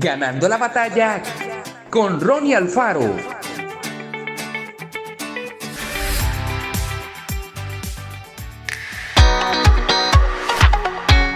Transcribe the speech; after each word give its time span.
Ganando 0.00 0.48
la 0.48 0.58
batalla 0.58 1.20
con 1.90 2.20
Ronnie 2.20 2.54
Alfaro. 2.54 3.16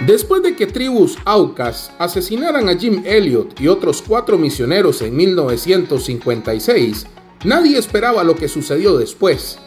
Después 0.07 0.45
de 0.45 0.55
que 0.55 0.69
tribus 0.69 1.19
Aucas 1.25 1.91
asesinaran 1.99 2.69
a 2.69 2.77
Jim 2.77 3.03
Elliot 3.05 3.61
y 3.61 3.67
otros 3.67 4.01
cuatro 4.01 4.39
misioneros 4.39 5.03
en 5.03 5.17
1956, 5.17 7.07
nadie 7.43 7.79
esperaba 7.79 8.23
lo 8.23 8.37
que 8.37 8.47
sucedió 8.47 8.97
después. 8.97 9.59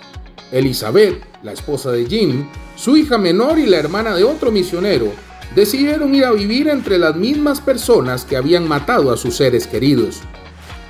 Elizabeth, 0.54 1.22
la 1.44 1.52
esposa 1.52 1.92
de 1.92 2.06
Jim, 2.06 2.48
su 2.78 2.96
hija 2.96 3.18
menor 3.18 3.60
y 3.60 3.66
la 3.66 3.76
hermana 3.76 4.16
de 4.16 4.24
otro 4.24 4.54
misionero 4.54 5.12
decidieron 5.56 6.14
ir 6.14 6.26
a 6.26 6.32
vivir 6.32 6.68
entre 6.68 6.98
las 6.98 7.16
mismas 7.16 7.62
personas 7.62 8.26
que 8.26 8.36
habían 8.36 8.68
matado 8.68 9.12
a 9.12 9.18
sus 9.18 9.38
seres 9.38 9.66
queridos. 9.66 10.20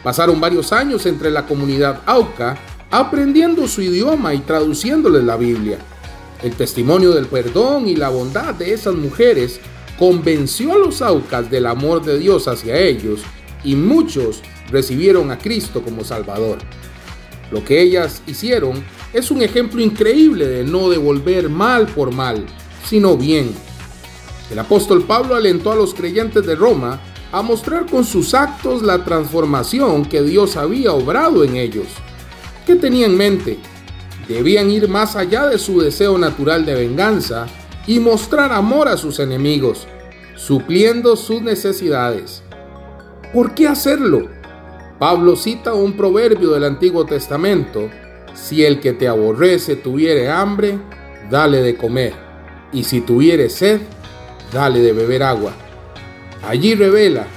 Pasaron 0.04 0.42
varios 0.42 0.73
años 0.73 1.06
entre 1.06 1.32
la 1.32 1.46
comunidad 1.46 2.02
Auca 2.06 2.58
aprendiendo 2.92 3.68
su 3.68 3.82
idioma 3.82 4.34
y 4.34 4.40
traduciéndoles 4.40 5.23
la 5.23 5.38
Biblia. 5.38 5.78
El 6.42 6.56
testimonio 6.56 7.12
del 7.12 7.28
perdón 7.28 7.88
y 7.88 7.96
la 7.96 8.09
bondad 8.09 8.54
de 8.54 8.73
esas 8.73 8.96
mujeres 8.96 9.59
convenció 9.98 10.73
a 10.73 10.78
los 10.78 11.02
Aucas 11.02 11.50
del 11.50 11.66
amor 11.66 12.04
de 12.04 12.20
Dios 12.20 12.48
hacia 12.48 12.78
ellos 12.78 13.22
y 13.64 13.76
muchos 13.76 14.42
recibieron 14.70 15.32
a 15.32 15.38
Cristo 15.38 15.82
como 15.84 16.04
Salvador. 16.04 16.59
Lo 17.52 17.64
que 17.64 17.82
ellas 17.82 18.22
hicieron 18.28 18.84
es 19.14 19.32
un 19.32 19.42
ejemplo 19.42 19.82
increíble 19.82 20.48
de 20.48 20.64
no 20.64 20.90
devolver 20.90 21.50
mal 21.50 21.88
por 21.88 22.12
mal, 22.12 22.45
sino 22.86 23.16
bien. 23.18 23.52
El 24.52 24.59
apóstol 24.59 25.04
Pablo 25.04 25.35
alentó 25.35 25.72
a 25.72 25.76
los 25.76 25.94
creyentes 25.94 26.45
de 26.45 26.55
Roma 26.55 26.99
a 27.31 27.41
mostrar 27.41 27.86
con 27.86 28.05
sus 28.05 28.34
actos 28.34 28.81
la 28.81 29.03
transformación 29.03 30.06
que 30.06 30.22
Dios 30.22 30.56
había 30.56 30.94
obrado 30.94 31.44
en 31.44 31.56
ellos. 31.56 31.88
¿Qué 32.66 32.75
tenía 32.75 33.08
en 33.08 33.17
mente? 33.17 33.59
Debían 34.28 34.70
ir 34.70 34.88
más 34.88 35.16
allá 35.16 35.47
de 35.47 35.58
su 35.58 35.81
deseo 35.81 36.17
natural 36.17 36.66
de 36.66 36.75
venganza 36.75 37.47
y 37.88 38.00
mostrar 38.00 38.52
amor 38.52 38.88
a 38.88 38.97
sus 38.97 39.20
enemigos, 39.20 39.88
supliendo 40.36 41.16
sus 41.16 41.42
necesidades. 41.42 42.44
¿Por 43.33 43.53
qué 43.53 43.67
hacerlo? 43.67 44.30
Pablo 45.00 45.36
cita 45.36 45.73
un 45.73 45.98
proverbio 45.98 46.52
del 46.52 46.64
Antiguo 46.64 47.05
Testamento, 47.05 47.89
si 48.33 48.64
el 48.64 48.80
que 48.80 48.94
te 48.94 49.08
aborrece 49.08 49.75
tuviere 49.75 50.30
hambre, 50.30 50.80
dale 51.30 51.61
de 51.61 51.75
comer, 51.75 52.14
y 52.72 52.83
si 52.83 53.02
tuviere 53.02 53.50
sed, 53.50 53.81
dale 54.56 54.80
de 54.80 54.94
beber 54.94 55.22
agua. 55.22 55.52
Allí 56.48 56.75
revela 56.75 57.28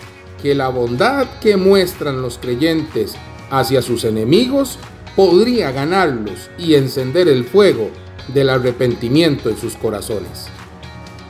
que 0.40 0.54
la 0.54 0.68
bondad 0.68 1.26
que 1.40 1.56
muestran 1.56 2.22
los 2.22 2.38
creyentes 2.38 3.16
hacia 3.50 3.82
sus 3.82 4.04
enemigos 4.04 4.78
podría 5.16 5.72
ganarlos 5.72 6.48
y 6.56 6.76
encender 6.76 7.26
el 7.26 7.44
fuego 7.44 7.90
del 8.28 8.50
arrepentimiento 8.50 9.50
en 9.50 9.58
sus 9.58 9.74
corazones. 9.74 10.46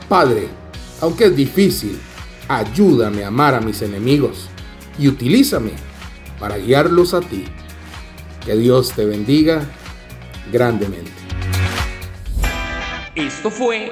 Padre, 0.07 0.47
aunque 1.01 1.25
es 1.25 1.35
difícil, 1.35 1.99
ayúdame 2.47 3.23
a 3.23 3.29
amar 3.29 3.55
a 3.55 3.61
mis 3.61 3.81
enemigos 3.81 4.47
y 4.99 5.07
utilízame 5.07 5.71
para 6.39 6.57
guiarlos 6.59 7.15
a 7.15 7.21
ti. 7.21 7.45
Que 8.45 8.55
Dios 8.55 8.93
te 8.93 9.05
bendiga 9.05 9.63
grandemente. 10.51 11.11
Esto 13.15 13.49
fue 13.49 13.91